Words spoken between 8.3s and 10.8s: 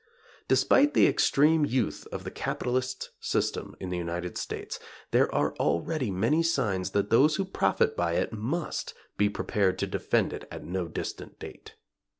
must be prepared to defend it at